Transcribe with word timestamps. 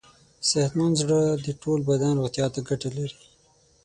صحتمند 0.49 0.95
زړه 1.01 1.19
د 1.45 1.47
ټول 1.61 1.79
بدن 1.89 2.11
روغتیا 2.19 2.45
ته 2.53 2.59
ګټه 2.69 2.89
لري. 2.97 3.17